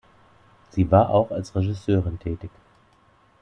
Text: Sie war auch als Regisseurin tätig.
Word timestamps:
Sie 0.71 0.89
war 0.89 1.11
auch 1.11 1.29
als 1.29 1.53
Regisseurin 1.53 2.17
tätig. 2.17 2.49